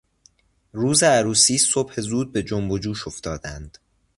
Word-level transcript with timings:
روز 0.73 1.03
عروسی 1.03 1.57
صبح 1.57 2.01
زود 2.01 2.31
به 2.31 2.43
جنب 2.43 2.71
و 2.71 2.79
جوش 2.79 3.07
افتادند. 3.07 3.77